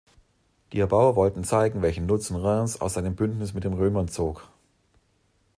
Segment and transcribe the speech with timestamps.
[0.73, 4.47] Die Erbauer wollten zeigen, welchen Nutzen Reims aus seinem Bündnis mit den Römern zog.